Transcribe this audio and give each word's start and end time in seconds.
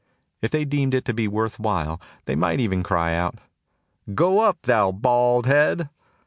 If 0.41 0.49
they 0.49 0.65
deemed 0.65 0.95
it 0.95 1.05
to 1.05 1.13
be 1.13 1.27
worth 1.27 1.59
while 1.59 2.01
they 2.25 2.33
might 2.35 2.59
even 2.59 2.81
cry 2.81 3.13
out, 3.13 3.35
"Go 4.15 4.39
up, 4.39 4.63
thou 4.63 4.91
bald 4.91 5.45
head!" 5.45 5.91